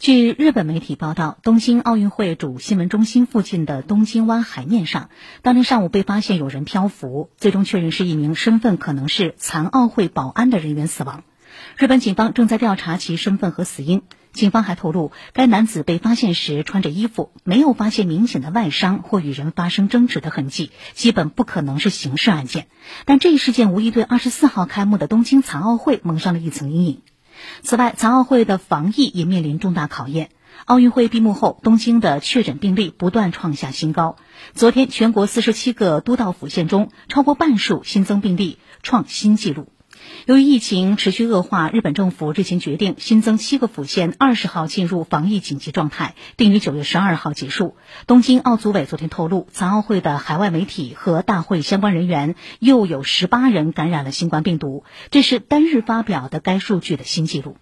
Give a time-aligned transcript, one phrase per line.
[0.00, 5.10] 据日本媒体报道，东京奥运会主新闻中心附近的东京湾海面上，
[5.42, 11.22] 当天上午被发现有人漂浮，最终确认是一名身份可能是残奥会保安的人员死亡。
[11.76, 14.00] 日本警方正在调查其身份和死因。
[14.32, 22.68] 警方还透露，该男子被发现时穿着衣服，没有发现明显的外伤或与人发生争执的痕迹，基本不可能是刑事案件。
[23.04, 27.02] 但这一事件无疑对二十四号开幕的东京残奥会蒙上了一层阴影。
[27.62, 30.30] 此外，残奥会的防疫也面临重大考验。
[30.66, 34.16] 奥运会闭幕后，东京的确诊病例不断创下新高。
[34.54, 39.68] 昨天，全国四十七个都道府县中，超过半数新增病例创新纪录。
[40.26, 47.76] 由于疫情持续恶化，日本政府日前决定新增七个府县，二十号进入防疫紧急状态，定于九月十二号结束。
[48.06, 57.56] 东京奥组委昨天透露，残奥会的海外媒体和大会相关人员又有十八人感染了新冠病毒，这是单日发表的该数据的新纪录。